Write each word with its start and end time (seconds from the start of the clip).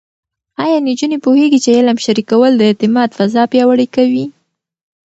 ایا 0.63 0.77
نجونې 0.87 1.17
پوهېږي 1.25 1.59
چې 1.63 1.75
علم 1.77 1.97
شریکول 2.05 2.51
د 2.55 2.61
اعتماد 2.69 3.09
فضا 3.17 3.43
پیاوړې 3.51 3.87
کوي؟ 3.95 4.25